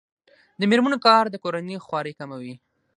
[0.59, 2.53] د میرمنو کار د کورنۍ خوارۍ کموي.